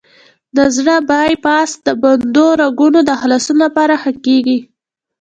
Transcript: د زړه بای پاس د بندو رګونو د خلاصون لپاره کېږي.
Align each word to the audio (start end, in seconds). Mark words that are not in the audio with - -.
د 0.57 0.59
زړه 0.75 0.95
بای 1.09 1.33
پاس 1.45 1.69
د 1.85 1.87
بندو 2.01 2.47
رګونو 2.61 2.99
د 3.09 3.11
خلاصون 3.21 3.57
لپاره 3.65 3.95
کېږي. 4.25 4.59